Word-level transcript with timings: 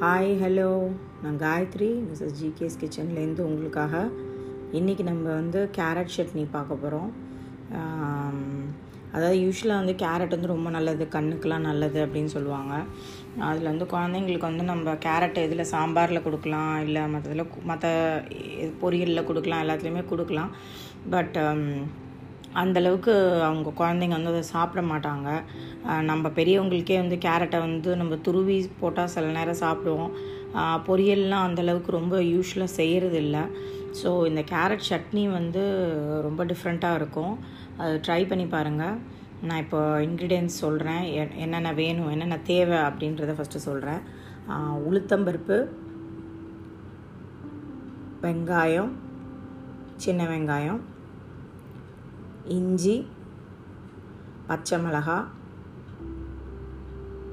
Hi 0.00 0.30
hello 0.40 0.70
நான் 1.24 1.36
Gayatri. 1.42 1.88
Mrs 2.06 2.34
GK's 2.40 2.76
கிச்சன்லேருந்து 2.80 3.42
உங்களுக்காக 3.46 3.94
இன்றைக்கி 4.78 5.04
நம்ம 5.08 5.24
வந்து 5.38 5.60
கேரட் 5.76 6.12
சட்னி 6.16 6.42
பார்க்க 6.56 6.78
போகிறோம் 6.82 7.08
அதாவது 9.14 9.38
யூஸ்வலாக 9.44 9.80
வந்து 9.82 9.94
கேரட் 10.04 10.36
வந்து 10.36 10.52
ரொம்ப 10.54 10.70
நல்லது 10.76 11.04
கண்ணுக்கெலாம் 11.16 11.66
நல்லது 11.70 11.98
அப்படின்னு 12.06 12.34
சொல்லுவாங்க. 12.36 12.74
அதில் 13.48 13.70
வந்து 13.72 13.86
குழந்தைங்களுக்கு 13.94 14.50
வந்து 14.50 14.66
நம்ம 14.72 14.96
கேரட் 15.06 15.44
இதில் 15.46 15.70
சாம்பாரில் 15.74 16.26
கொடுக்கலாம் 16.26 16.74
இல்லை 16.86 17.04
மற்றதில் 17.14 17.50
மற்ற 17.70 17.86
பொரியலில் 18.82 19.28
கொடுக்கலாம் 19.30 19.64
எல்லாத்துலேயுமே 19.66 20.04
கொடுக்கலாம். 20.12 20.52
பட் 21.14 21.38
அந்தளவுக்கு 22.62 23.14
அவங்க 23.48 23.72
குழந்தைங்க 23.80 24.16
வந்து 24.18 24.32
அதை 24.34 24.42
சாப்பிட 24.54 24.82
மாட்டாங்க. 24.92 25.28
நம்ம 26.10 26.28
பெரியவங்களுக்கே 26.38 26.96
வந்து 27.02 27.16
கேரட்டை 27.26 27.58
வந்து 27.66 27.90
நம்ம 28.00 28.16
துருவி 28.26 28.56
போட்டால் 28.82 29.12
சில 29.14 29.32
நேரம் 29.38 29.62
சாப்பிடுவோம். 29.64 30.12
பொரியல்லாம் 30.88 31.46
அந்தளவுக்கு 31.48 31.98
ரொம்ப 31.98 32.16
யூஸ்வலாக 32.32 32.76
செய்கிறது 32.80 33.18
இல்லை 33.24 33.44
ஸோ 34.00 34.08
இந்த 34.30 34.42
கேரட் 34.52 34.88
சட்னி 34.90 35.24
வந்து 35.38 35.62
ரொம்ப 36.26 36.40
டிஃப்ரெண்ட்டாக 36.50 36.98
இருக்கும். 37.00 37.34
அது 37.82 37.94
ட்ரை 38.06 38.20
பண்ணி 38.30 38.46
பாருங்கள் 38.56 38.98
நான் 39.48 39.62
இப்போ 39.64 39.80
இன்க்ரீடியன்ஸ் 40.06 40.62
சொல்கிறேன் 40.64 41.04
என்னென்ன 41.44 41.72
வேணும் 41.80 42.12
என்னென்ன 42.14 42.38
தேவை 42.52 42.78
அப்படின்றத 42.88 43.34
ஃபஸ்ட்டு 43.38 43.66
சொல்கிறேன் 43.68 44.02
உளுத்தம்பருப்பு 44.88 45.56
வெங்காயம் 48.24 48.92
சின்ன 50.04 50.22
வெங்காயம் 50.32 50.80
இஞ்சி 52.48 53.06
பச்சை 54.46 54.78
மிளகா 54.78 55.28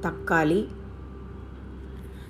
தக்காளி. 0.01 0.67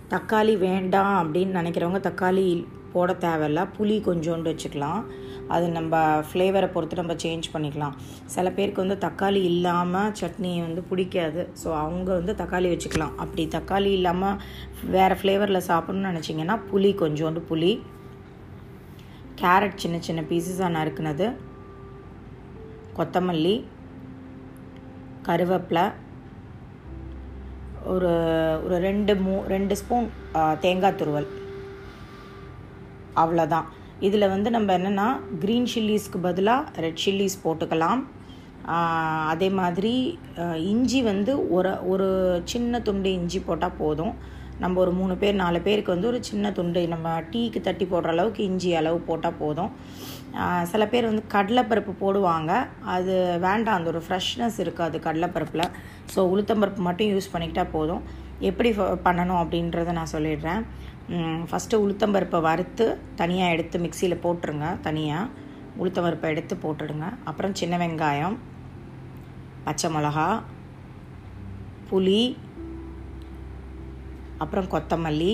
தக்காளி 0.10 0.58
வேண்டாம் 0.58 1.14
அப்படின்னு 1.22 1.58
நினைக்கிறவங்க 1.60 2.00
தக்காளி 2.08 2.68
போட 2.94 3.14
தேவையில்ல. 3.14 3.68
புளி 3.78 3.96
கொஞ்சோண்டு 4.08 4.52
வச்சுக்கலாம். 4.52 5.06
அது 5.48 5.70
நம்ம 5.70 6.22
ஃப்ளேவரை 6.28 6.68
பொறுத்து 6.72 7.00
நம்ம 7.00 7.14
சேஞ்ச் 7.14 7.48
பண்ணிக்கலாம். 7.54 7.96
சில 8.26 8.52
பேருக்கு 8.52 8.84
வந்து 8.88 8.98
தக்காளி 9.08 9.42
இல்லாமல் 9.44 10.12
சட்னி 10.12 10.62
வந்து 10.62 10.82
பிடிக்காது. 10.82 11.54
ஸோ 11.64 11.78
அவங்க 11.78 12.14
வந்து 12.14 12.34
தக்காளி 12.34 12.70
வச்சுக்கலாம். 12.74 13.16
அப்படி 13.18 13.48
தக்காளி 13.48 13.92
இல்லாமல் 13.92 14.38
வேறு 14.84 15.16
ஃப்ளேவரில் 15.16 15.68
சாப்பிட்ணுன்னு 15.68 16.12
நினச்சிங்கன்னா 16.12 16.60
புளி 16.72 16.92
கொஞ்சோண்டு 17.04 17.44
புளி. 17.50 17.82
கேரட் 19.42 19.76
சின்ன 19.76 20.00
சின்ன 20.00 20.22
பீசஸாக 20.22 20.76
நறுக்குனது. 20.78 21.34
கொத்தமல்லி 22.98 23.56
கருவேப்பிலை 25.28 25.86
ஒரு 27.94 28.12
ஒரு 28.66 28.76
ரெண்டு 28.88 29.14
மூ 29.26 29.36
ரெண்டு 29.54 29.74
ஸ்பூன் 29.80 30.08
தேங்காய் 30.66 30.98
துருவல். 31.00 31.30
அவ்வளோதான். 33.22 33.68
இதில் 34.08 34.32
வந்து 34.34 34.50
நம்ம 34.56 34.70
என்னென்னா 34.78 35.08
க்ரீன் 35.44 35.68
சில்லிஸ்க்கு 35.74 36.20
பதிலாக 36.28 36.82
ரெட் 36.86 37.02
சில்லிஸ் 37.06 37.42
போட்டுக்கலாம். 37.46 38.04
அதே 39.32 39.50
மாதிரி 39.60 39.94
இஞ்சி 40.72 41.00
வந்து 41.10 41.32
ஒரு 41.56 41.72
ஒரு 41.94 42.08
சின்ன 42.52 42.80
துண்டு 42.88 43.10
இஞ்சி 43.20 43.40
போட்டால் 43.48 43.78
போதும். 43.82 44.14
நம்ம 44.64 44.80
ஒரு 44.84 44.92
மூணு 45.00 45.14
பேர் 45.22 45.42
நாலு 45.42 45.60
பேருக்கு 45.68 45.94
வந்து 45.96 46.10
ஒரு 46.12 46.20
சின்ன 46.30 46.52
துண்டு 46.58 46.82
நம்ம 46.94 47.16
டீக்கு 47.32 47.60
தட்டி 47.68 47.86
போடுற 47.92 48.12
அளவுக்கு 48.16 48.42
இஞ்சி 48.50 48.70
அளவு 48.82 49.00
போட்டால் 49.10 49.40
போதும். 49.44 49.72
சில 50.72 50.84
பேர் 50.92 51.10
வந்து 51.10 51.24
கடலைப்பருப்பு 51.34 51.94
போடுவாங்க. 52.04 52.52
அது 52.94 53.14
வேண்டாம் 53.46 53.78
அந்த 53.78 53.90
ஒரு 53.94 54.02
ஃப்ரெஷ்னஸ் 54.06 54.58
இருக்காது 54.64 54.98
கடலைப்பருப்பில். 55.08 55.66
ஸோ 56.14 56.20
உளுத்தம்பருப்பு 56.34 56.82
மட்டும் 56.88 57.12
யூஸ் 57.14 57.32
பண்ணிக்கிட்டால் 57.34 57.74
போதும். 57.76 58.04
எப்படி 58.50 58.70
பண்ணணும் 59.08 59.42
அப்படின்றத 59.44 59.94
நான் 60.00 60.14
சொல்லிடுறேன். 60.16 60.64
ஃபஸ்ட்டு 61.50 61.82
உளுத்தம்பருப்பை 61.86 62.40
வறுத்து 62.50 62.86
தனியாக 63.22 63.54
எடுத்து 63.56 63.78
மிக்சியில் 63.86 64.24
போட்டுருங்க 64.26 64.68
தனியாக 64.88 65.32
உளுத்தம்பருப்பை 65.82 66.28
எடுத்து 66.34 66.56
போட்டுடுங்க. 66.66 67.08
அப்புறம் 67.30 67.56
சின்ன 67.62 67.78
வெங்காயம் 67.84 68.38
பச்சை 69.66 69.90
மிளகா 69.96 70.28
புளி 71.90 72.22
அப்புறம் 74.44 74.72
கொத்தமல்லி. 74.74 75.34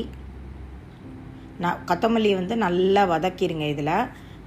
நான் 1.63 1.79
கொத்தமல்லி 1.89 2.31
வந்து 2.39 2.55
நல்லா 2.65 3.03
வதக்கிடுங்க 3.11 3.67
இதில். 3.75 3.95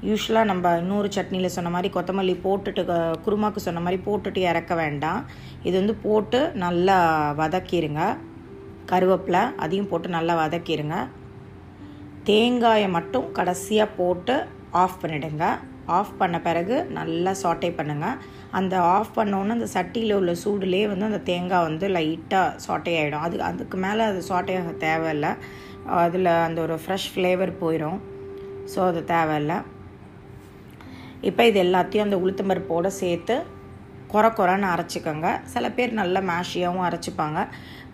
யூஸ்வலாக 0.09 0.51
நம்ம 0.51 0.71
இன்னொரு 0.83 1.09
சட்னியில் 1.17 1.55
சொன்ன 1.57 1.71
மாதிரி 1.75 1.89
கொத்தமல்லி 1.97 2.35
போட்டுட்டு 2.45 2.83
குருமாக்கு 3.25 3.61
சொன்ன 3.67 3.83
மாதிரி 3.85 3.99
போட்டுட்டு 4.07 4.41
இறக்க 4.51 4.73
வேண்டாம். 4.83 5.21
இது 5.67 5.75
வந்து 5.81 5.97
போட்டு 6.07 6.39
நல்லா 6.65 6.97
வதக்கிடுங்க 7.41 8.03
கருவேப்பிலை 8.93 9.43
அதையும் 9.65 9.91
போட்டு 9.91 10.09
நல்லா 10.17 10.35
வதக்கிடுங்க 10.43 10.97
தேங்காயை 12.29 12.89
மட்டும் 12.97 13.29
கடைசியாக 13.37 13.95
போட்டு 14.01 14.35
ஆஃப் 14.83 14.99
பண்ணிவிடுங்க 15.03 15.45
ஆஃப் 15.99 16.12
பண்ண 16.21 16.37
பிறகு 16.47 16.77
நல்லா 16.99 17.33
சாட்டே 17.43 17.71
பண்ணுங்கள் 17.79 18.19
அந்த 18.59 18.75
ஆஃப் 18.97 19.17
பண்ணோன்னே 19.17 19.55
அந்த 19.57 19.69
சட்டியில் 19.75 20.17
உள்ள 20.19 20.33
சூடுலேயே 20.43 20.87
வந்து 20.93 21.09
அந்த 21.11 21.21
தேங்காய் 21.31 21.67
வந்து 21.69 21.87
லைட்டாக 21.97 22.59
சாட்டே 22.67 22.93
ஆகிடும் 23.01 23.25
அது 23.27 23.43
அதுக்கு 23.51 23.79
மேலே 23.85 24.03
அது 24.11 24.21
சாட்டே 24.31 24.55
ஆக 24.61 24.73
தேவையில்லை. 24.87 25.33
அதில் 26.03 26.31
அந்த 26.47 26.59
ஒரு 26.67 26.77
ஃப்ரெஷ் 26.83 27.09
ஃப்ளேவர் 27.12 27.53
போயிடும் 27.62 27.99
ஸோ 28.73 28.81
அது 28.91 29.01
தேவையில்லை. 29.15 29.59
இப்போ 31.28 31.43
இது 31.49 31.59
எல்லாத்தையும் 31.66 32.06
அந்த 32.06 32.16
உளுத்தம்பருப்போடு 32.22 32.91
சேர்த்து 33.03 33.34
குறை 34.12 34.31
குறைன்னு 34.38 34.66
அரைச்சிக்கோங்க. 34.75 35.28
சில 35.53 35.66
பேர் 35.77 35.93
நல்லா 35.99 36.21
மேஷியாகவும் 36.31 36.87
அரைச்சிப்பாங்க. 36.88 37.41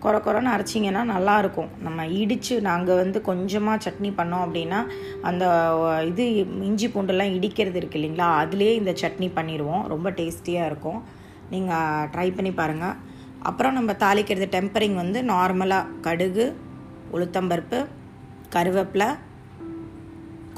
குறை 0.03 0.19
குறைன்னு 0.25 0.51
அரைச்சிங்கன்னா 0.55 1.03
நல்லாயிருக்கும் 1.11 1.69
நம்ம 1.85 2.05
இடித்து 2.21 2.55
நாங்கள் 2.67 2.99
வந்து 3.01 3.19
கொஞ்சமாக 3.29 3.83
சட்னி 3.85 4.09
பண்ணோம் 4.17 4.43
அப்படின்னா 4.45 4.79
அந்த 5.29 5.45
இது 6.09 6.25
இஞ்சி 6.69 6.87
பூண்டுலாம் 6.95 7.35
இடிக்கிறது 7.37 7.79
இருக்குது 7.81 7.99
இல்லைங்களா? 7.99 8.27
அதுலேயே 8.41 8.73
இந்த 8.81 8.93
சட்னி 9.03 9.29
பண்ணிடுவோம். 9.37 9.85
ரொம்ப 9.93 10.09
டேஸ்டியாக 10.19 10.69
இருக்கும். 10.71 10.99
நீங்கள் 11.53 12.09
ட்ரை 12.15 12.27
பண்ணி 12.35 12.53
பாருங்கள் 12.61 12.97
அப்புறம் 13.49 13.77
நம்ம 13.79 13.91
தாளிக்கிறது 14.05 14.47
டெம்பரிங் 14.57 14.99
வந்து 15.03 15.19
நார்மலாக 15.33 15.93
கடுகு 16.07 16.47
உளுத்தம்பருப்பு 17.15 17.79
கருவேப்பிலை 18.55 19.09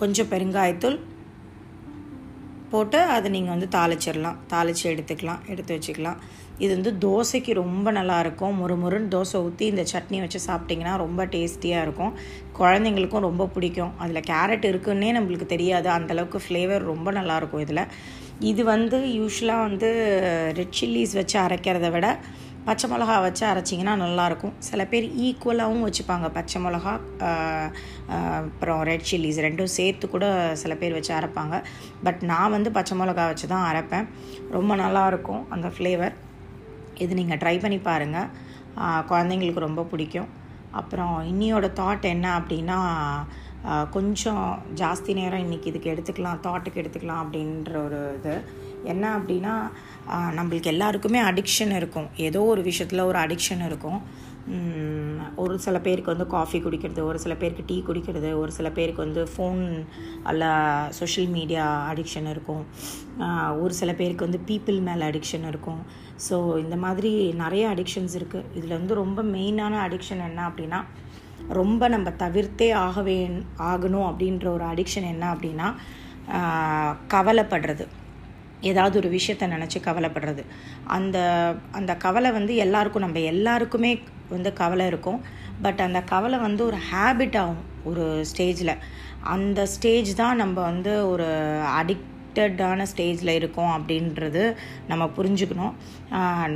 கொஞ்சம் 0.02 0.30
பெருங்காயத்தூள் 0.34 1.00
போட்டு 2.72 3.00
அதை 3.16 3.28
நீங்கள் 3.36 3.54
வந்து 3.54 3.68
தாளிச்சிடலாம் 3.78 4.38
தாளித்து 4.54 4.84
எடுத்துக்கலாம். 4.92 5.42
எடுத்து 5.54 5.72
வச்சுக்கலாம். 5.76 6.20
இது 6.64 6.72
வந்து 6.78 6.92
தோசைக்கு 7.06 7.52
ரொம்ப 7.62 7.88
நல்லாயிருக்கும். 7.98 8.56
முறு 8.62 8.76
முருன்னு 8.82 9.12
தோசை 9.16 9.38
ஊற்றி 9.46 9.66
இந்த 9.74 9.84
சட்னி 9.94 10.18
வச்சு 10.24 10.40
சாப்பிட்டிங்கன்னா 10.48 10.94
ரொம்ப 11.04 11.26
டேஸ்டியாக 11.36 11.86
இருக்கும். 11.86 12.14
குழந்தைங்களுக்கும் 12.60 13.28
ரொம்ப 13.28 13.48
பிடிக்கும். 13.56 13.94
அதில் 14.04 14.28
கேரட் 14.32 14.68
இருக்குன்னே 14.72 15.10
நம்மளுக்கு 15.18 15.48
தெரியாது. 15.56 15.90
அந்தளவுக்கு 15.98 16.42
ஃப்ளேவர் 16.46 16.90
ரொம்ப 16.92 17.12
நல்லாயிருக்கும் 17.20 17.64
இதில். 17.66 17.86
இது 18.52 18.62
வந்து 18.74 19.00
யூஸ்வலாக 19.20 19.66
வந்து 19.68 19.90
ரெட் 20.60 20.78
சில்லிஸ் 20.80 21.18
வச்சு 21.22 21.38
அரைக்கிறத 21.46 21.90
விட 21.96 22.08
பச்சை 22.68 22.88
மிளகா 22.90 23.16
வச்சு 23.26 23.44
அரைச்சிங்கன்னா 23.52 23.94
நல்லாயிருக்கும். 24.02 24.56
சில 24.68 24.82
பேர் 24.92 25.06
ஈக்குவலாகவும் 25.26 25.86
வச்சுப்பாங்க. 25.88 26.28
பச்சை 26.38 26.58
மிளகா 26.66 26.94
அப்புறம் 28.18 28.82
ரெட் 28.90 29.08
சில்லிஸ் 29.10 29.40
ரெண்டும் 29.48 29.72
சேர்த்து 29.78 30.08
கூட 30.14 30.26
சில 30.62 30.76
பேர் 30.82 30.98
வச்சு 30.98 31.14
அரைப்பாங்க. 31.20 31.58
பட் 32.08 32.22
நான் 32.32 32.54
வந்து 32.56 32.72
பச்சை 32.78 32.96
மிளகா 33.02 33.26
வச்சு 33.32 33.48
தான் 33.54 33.68
அரைப்பேன். 33.72 34.08
ரொம்ப 34.58 34.76
நல்லாயிருக்கும் 34.84 35.44
அந்த 35.56 35.70
ஃப்ளேவர் 35.76 36.16
இது 37.06 37.14
நீங்கள் 37.22 37.42
ட்ரை 37.44 37.56
பண்ணி 37.64 37.80
பாருங்கள் 37.90 38.30
குழந்தைங்களுக்கு 39.12 39.68
ரொம்ப 39.68 39.86
பிடிக்கும். 39.94 40.30
அப்புறம் 40.80 41.16
இன்னியோட 41.32 41.68
தாட் 41.80 42.12
என்ன 42.16 42.28
அப்படின்னா 42.40 42.80
கொஞ்சம் 43.96 44.46
ஜாஸ்தி 44.82 45.12
நேரம் 45.18 45.44
இன்றைக்கி 45.46 45.68
இதுக்கு 45.72 45.92
எடுத்துக்கலாம் 45.94 46.44
தாட்டுக்கு 46.46 46.82
எடுத்துக்கலாம் 46.82 47.24
அப்படின்ற 47.24 47.74
ஒரு 47.88 48.00
இது. 48.20 48.36
என்ன 48.94 49.06
அப்படின்னா 49.18 49.54
நம்மளுக்கு 50.38 50.72
எல்லாருக்குமே 50.74 51.20
அடிக்ஷன் 51.30 51.74
இருக்கும். 51.80 52.10
ஏதோ 52.28 52.42
ஒரு 52.54 52.62
விஷயத்தில் 52.68 53.08
ஒரு 53.10 53.20
அடிக்ஷன் 53.26 53.64
இருக்கும். 53.68 54.02
ஒரு 55.42 55.56
சில 55.66 55.78
பேருக்கு 55.86 56.14
வந்து 56.14 56.26
காஃபி 56.28 56.60
குடிக்கிறது 56.60 57.02
ஒரு 57.10 57.20
சில 57.24 57.34
பேருக்கு 57.42 57.64
டீ 57.68 57.76
குடிக்கிறது 57.88 58.30
ஒரு 58.42 58.52
சில 58.58 58.68
பேருக்கு 58.78 59.06
வந்து 59.06 59.24
ஃபோன் 59.34 59.62
அல்ல 60.30 60.44
சோஷியல் 61.00 61.30
மீடியா 61.36 61.66
அடிக்ஷன் 61.92 62.30
இருக்கும். 62.34 62.64
ஒரு 63.64 63.74
சில 63.82 63.94
பேருக்கு 64.00 64.28
வந்து 64.28 64.42
பீப்புள் 64.50 64.80
மேலே 64.88 65.06
அடிக்ஷன் 65.10 65.48
இருக்கும். 65.52 65.82
ஸோ 66.30 66.38
இந்த 66.64 66.78
மாதிரி 66.86 67.12
நிறைய 67.44 67.64
அடிக்ஷன்ஸ் 67.76 68.18
இருக்குது 68.20 68.50
இதில் 68.58 68.78
வந்து 68.80 69.00
ரொம்ப 69.04 69.22
மெயினான 69.36 69.74
அடிக்ஷன் 69.88 70.28
என்ன 70.30 70.42
அப்படின்னா 70.50 70.82
ரொம்ப 71.60 71.88
நம்ம 71.88 72.10
தவிர்த்தே 72.26 72.70
ஆகவே 72.86 73.18
ஆகணும் 73.72 74.08
அப்படின்ற 74.10 74.48
ஒரு 74.58 74.66
அடிக்ஷன் 74.74 75.12
என்ன 75.14 75.26
அப்படின்னா 75.36 75.70
கவலைப்படுறது. 77.14 77.86
ஏதாவது 78.62 78.98
ஒரு 78.98 79.10
விஷயத்த 79.10 79.48
நினச்சி 79.56 79.78
கவலைப்படுறது. 79.84 80.44
அந்த 80.86 81.18
அந்த 81.72 81.96
கவலை 81.96 82.32
வந்து 82.32 82.56
எல்லாருக்கும் 82.56 83.02
நம்ம 83.02 83.20
எல்லாருக்குமே 83.20 84.00
வந்து 84.30 84.54
கவலை 84.54 84.86
இருக்கும். 84.86 85.22
பட் 85.62 85.82
அந்த 85.82 86.02
கவலை 86.02 86.40
வந்து 86.40 86.66
ஒரு 86.66 86.78
ஹேபிட் 86.92 87.38
ஆகும் 87.38 87.64
ஒரு 87.84 88.26
ஸ்டேஜில். 88.32 88.78
அந்த 89.22 89.66
ஸ்டேஜ் 89.66 90.16
தான் 90.16 90.36
நம்ம 90.36 90.62
வந்து 90.62 91.10
ஒரு 91.10 91.28
அடிக்ட் 91.82 92.11
அஃபெக்டடான 92.32 92.86
ஸ்டேஜில் 92.92 93.38
இருக்கோம் 93.38 93.72
அப்படின்றது 93.78 94.44
நம்ம 94.92 95.04
புரிஞ்சுக்கணும். 95.18 95.74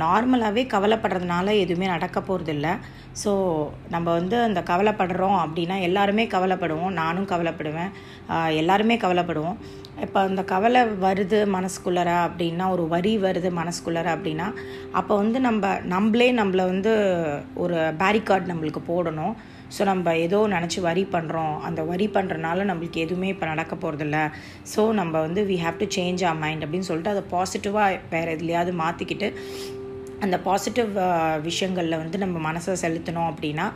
நார்மலாகவே 0.04 0.62
கவலைப்படுறதுனால 0.74 1.46
எதுவுமே 1.64 1.86
நடக்க 1.94 2.18
போகிறதில்ல 2.28 2.68
ஸோ 3.22 3.32
நம்ம 3.94 4.06
வந்து 4.18 4.36
அந்த 4.46 4.60
கவலைப்படுறோம் 4.70 5.36
அப்படின்னா 5.42 5.76
எல்லாருமே 5.88 6.24
கவலைப்படுவோம். 6.34 6.92
நானும் 7.00 7.28
கவலைப்படுவேன். 7.32 7.90
எல்லாருமே 8.62 8.96
கவலைப்படுவோம். 9.04 9.58
இப்போ 10.04 10.18
அந்த 10.28 10.42
கவலை 10.52 10.82
வருது 11.06 11.38
மனசுக்குள்ளர 11.56 12.10
அப்படின்னா 12.26 12.64
ஒரு 12.74 12.84
வரி 12.94 13.12
வருது 13.26 13.50
மனசுக்குள்ளர 13.60 14.08
அப்படின்னா 14.16 14.48
அப்போ 15.00 15.12
வந்து 15.22 15.40
நம்ம 15.48 15.72
நம்மளே 15.94 16.30
நம்மளை 16.40 16.66
வந்து 16.72 16.94
ஒரு 17.64 17.78
பேரிகார்டு 18.02 18.52
நம்மளுக்கு 18.52 18.82
போடணும். 18.92 19.34
ஸோ 19.78 19.84
நம்ம 19.84 20.16
ஏதோ 20.16 20.48
நினச்சி 20.48 20.80
வரி 20.80 21.06
பண்ணுறோம் 21.12 21.60
அந்த 21.60 21.82
வரி 21.82 22.08
பண்ணுறனால 22.08 22.64
நம்மளுக்கு 22.64 22.96
எதுவுமே 22.96 23.28
இப்போ 23.28 23.46
நடக்க 23.46 23.76
போகிறதில்ல 23.76 24.18
ஸோ 24.76 24.92
நம்ம 24.92 25.20
வந்து 25.20 25.42
we 25.44 25.58
have 25.64 25.78
to 25.78 25.88
change 25.96 26.24
our 26.24 26.36
mind 26.36 26.64
அப்படின்னு 26.64 26.90
சொல்லிட்டு 26.90 27.14
அதை 27.14 27.24
பாசிட்டிவாக 27.30 27.98
வேறு 28.10 28.36
எதுலையாவது 28.36 28.74
மாற்றிக்கிட்டு 28.80 29.30
அந்த 30.20 30.40
பாசிட்டிவ் 30.40 30.90
விஷயங்களில் 31.42 31.96
வந்து 31.96 32.18
நம்ம 32.18 32.52
மனசை 32.52 32.74
செலுத்தினோம் 32.82 33.30
அப்படின்னா 33.32 33.66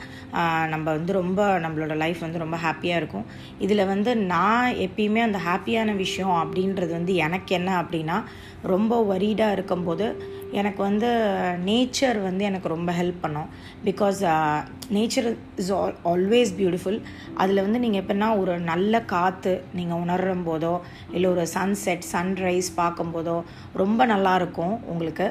நம்ம 0.68 0.86
வந்து 0.90 1.12
ரொம்ப 1.12 1.58
நம்மளோட 1.58 1.96
லைஃப் 1.96 2.20
வந்து 2.20 2.38
ரொம்ப 2.38 2.56
ஹாப்பியாக 2.56 3.00
இருக்கும். 3.00 3.26
இதில் 3.58 3.84
வந்து 3.84 4.16
நான் 4.16 4.74
எப்பயுமே 4.86 5.18
அந்த 5.18 5.40
ஹாப்பியான 5.48 5.96
விஷயம் 5.96 6.36
அப்படின்றது 6.42 6.90
வந்து 6.90 7.14
எனக்கு 7.14 7.54
என்ன 7.54 7.82
அப்படின்னா 7.82 8.16
ரொம்ப 8.62 9.02
வரீடாக 9.04 9.52
இருக்கும்போது 9.52 10.06
எனக்கு 10.60 10.80
வந்து 10.88 11.08
நேச்சர் 11.68 12.18
வந்து 12.28 12.42
எனக்கு 12.48 12.68
ரொம்ப 12.74 12.90
ஹெல்ப் 13.00 13.20
பண்ணும். 13.24 13.50
Because 13.88 14.20
nature 14.96 15.28
is 15.62 15.72
all 15.78 15.94
always 16.12 16.52
beautiful 16.60 16.98
அதில் 17.42 17.64
வந்து 17.66 17.82
நீங்கள் 17.84 18.02
எப்படின்னா 18.02 18.30
ஒரு 18.42 18.54
நல்ல 18.70 19.02
காற்று 19.12 19.54
நீங்கள் 19.78 20.02
உணரும் 20.04 20.46
போதோ 20.48 20.74
இல்லை 21.14 21.28
ஒரு 21.34 21.44
சன்செட் 21.56 22.08
சன்ரைஸ் 22.14 22.70
பார்க்கும்போதோ 22.80 23.36
ரொம்ப 23.82 24.06
நல்லாயிருக்கும் 24.14 24.74
உங்களுக்கு. 24.94 25.28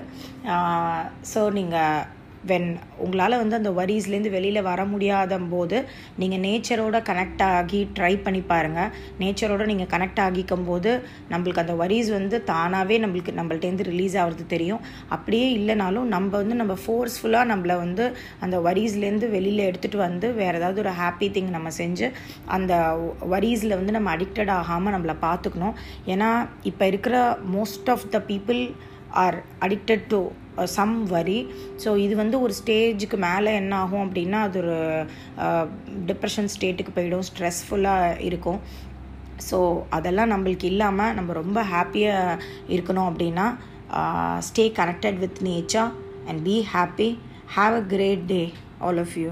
ஸோ 1.33 1.41
நீங்கள் 1.59 2.07
வென் 2.49 2.67
உங்களால் 3.03 3.39
வந்து 3.41 3.55
அந்த 3.59 3.71
வரிஸ்லேருந்து 3.79 4.31
வெளியில் 4.35 4.67
வர 4.67 4.81
முடியாத 4.85 5.39
போது 5.53 5.77
நீங்கள் 6.21 6.41
நேச்சரோட 6.45 6.97
கனெக்ட் 7.09 7.43
ஆகி 7.47 7.81
ட்ரை 7.97 8.11
பண்ணி 8.25 8.41
பாருங்கள் 8.51 8.91
நேச்சரோட 9.21 9.65
நீங்கள் 9.71 9.91
கனெக்ட் 9.93 10.21
ஆகிக்கும் 10.25 10.65
போது 10.69 10.91
நம்மளுக்கு 11.31 11.63
அந்த 11.63 11.75
வரிஸ் 11.81 12.09
வந்து 12.17 12.43
தானாகவே 12.51 12.97
நம்மளுக்கு 13.03 13.37
நம்மள்டேருந்து 13.39 13.87
ரிலீஸ் 13.91 14.17
ஆகிறது 14.17 14.45
தெரியும். 14.55 14.81
அப்படியே 15.15 15.47
இல்லைனாலும் 15.57 16.09
நம்ம 16.15 16.35
வந்து 16.41 16.55
நம்ம 16.61 16.77
ஃபோர்ஸ்ஃபுல்லாக 16.85 17.51
நம்மளை 17.51 17.77
வந்து 17.85 18.05
அந்த 18.39 18.59
வரிஸ்லேருந்து 18.67 19.29
வெளியில் 19.35 19.67
எடுத்துகிட்டு 19.69 19.97
வந்து 19.97 20.33
வேறு 20.33 20.57
ஏதாவது 20.59 20.83
ஒரு 20.85 20.93
ஹாப்பி 21.01 21.29
திங் 21.37 21.49
நம்ம 21.57 21.69
செஞ்சு 21.81 22.09
அந்த 22.45 22.73
வரிஸில் 23.35 23.77
வந்து 23.79 23.95
நம்ம 23.97 24.15
அடிக்டட் 24.15 24.53
ஆகாமல் 24.59 24.95
நம்மளை 24.95 25.17
பார்த்துக்கணும். 25.25 25.75
ஏன்னா 26.05 26.29
இப்போ 26.63 26.85
இருக்கிற 26.87 27.15
most 27.55 27.89
of 27.95 28.07
the 28.09 28.19
people 28.31 28.61
are 29.23 29.37
addicted 29.65 30.05
to 30.13 30.19
some 30.75 30.95
worry. 31.15 31.39
So 31.83 31.89
இது 32.05 32.13
வந்து 32.15 32.37
ஒரு 32.45 32.53
ஸ்டேஜுக்கு 32.59 33.17
மேலே 33.27 33.51
என்ன 33.61 33.73
ஆகும் 33.83 34.05
அப்படின்னா 34.05 34.39
அது 34.47 34.57
ஒரு 34.63 34.77
uh, 35.45 35.65
டிப்ரெஷன் 36.09 36.51
ஸ்டேட்டுக்கு 36.55 36.93
போயிடும் 36.97 37.25
ஸ்ட்ரெஸ்ஃபுல்லாக 37.29 38.15
இருக்கும். 38.29 38.61
ஸோ 39.49 39.57
அதெல்லாம் 39.97 40.31
நம்மளுக்கு 40.33 40.69
இல்லாமல் 40.73 41.15
நம்ம 41.17 41.33
ரொம்ப 41.33 41.59
ஹாப்பியாக 41.73 42.39
இருக்கணும் 42.75 43.09
அப்படின்னா 43.11 43.47
stay 44.47 44.65
connected 44.79 45.21
with 45.23 45.39
nature 45.49 45.91
and 46.27 46.41
be 46.49 46.57
happy 46.73 47.09
have 47.57 47.75
a 47.81 47.85
great 47.93 48.25
day 48.33 48.41
all 48.87 49.01
of 49.05 49.15
you 49.23 49.29